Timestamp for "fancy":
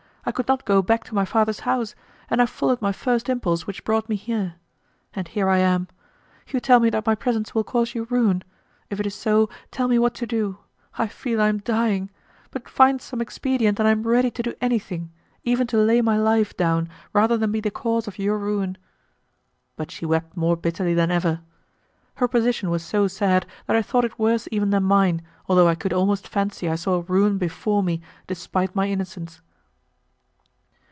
26.27-26.69